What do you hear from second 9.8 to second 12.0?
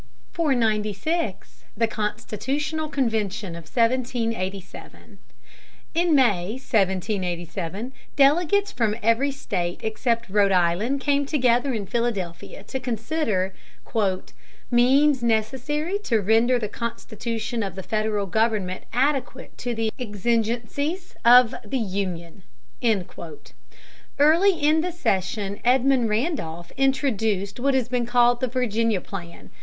except Rhode Island came together in